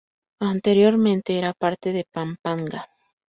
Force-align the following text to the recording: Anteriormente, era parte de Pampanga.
Anteriormente, 0.39 1.37
era 1.37 1.53
parte 1.53 1.91
de 1.93 2.07
Pampanga. 2.11 2.89